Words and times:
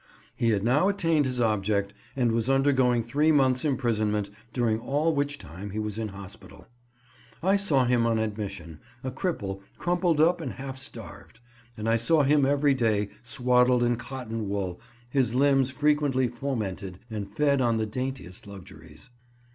He 0.35 0.49
had 0.49 0.63
now 0.63 0.89
attained 0.89 1.27
his 1.27 1.39
object, 1.39 1.93
and 2.15 2.31
was 2.31 2.49
undergoing 2.49 3.03
three 3.03 3.31
months' 3.31 3.63
imprisonment, 3.63 4.31
during 4.51 4.79
all 4.79 5.13
which 5.13 5.37
time 5.37 5.69
he 5.69 5.77
was 5.77 5.99
in 5.99 6.07
hospital. 6.07 6.65
I 7.43 7.55
saw 7.55 7.85
him 7.85 8.07
on 8.07 8.17
admission, 8.17 8.79
a 9.03 9.11
cripple, 9.11 9.61
crumpled 9.77 10.19
up 10.19 10.41
and 10.41 10.53
half 10.53 10.79
starved, 10.79 11.39
and 11.77 11.87
I 11.87 11.97
saw 11.97 12.23
him 12.23 12.47
every 12.47 12.73
day 12.73 13.09
swaddled 13.21 13.83
in 13.83 13.95
cotton 13.95 14.49
wool, 14.49 14.81
his 15.07 15.35
limbs 15.35 15.69
frequently 15.69 16.27
fomented, 16.27 16.97
and 17.11 17.31
fed 17.31 17.61
on 17.61 17.77
the 17.77 17.85
daintiest 17.85 18.47
luxuries. 18.47 19.11